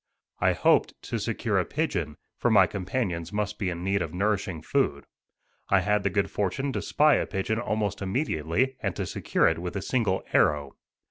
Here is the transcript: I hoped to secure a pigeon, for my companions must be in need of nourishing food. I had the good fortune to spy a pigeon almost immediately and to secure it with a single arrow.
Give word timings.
I 0.39 0.53
hoped 0.53 0.99
to 1.03 1.19
secure 1.19 1.59
a 1.59 1.63
pigeon, 1.65 2.17
for 2.35 2.49
my 2.49 2.65
companions 2.65 3.31
must 3.31 3.59
be 3.59 3.69
in 3.69 3.83
need 3.83 4.01
of 4.01 4.15
nourishing 4.15 4.63
food. 4.63 5.05
I 5.69 5.81
had 5.81 6.01
the 6.01 6.09
good 6.09 6.31
fortune 6.31 6.73
to 6.73 6.81
spy 6.81 7.17
a 7.17 7.27
pigeon 7.27 7.59
almost 7.59 8.01
immediately 8.01 8.77
and 8.79 8.95
to 8.95 9.05
secure 9.05 9.47
it 9.47 9.59
with 9.59 9.75
a 9.75 9.81
single 9.83 10.23
arrow. 10.33 10.75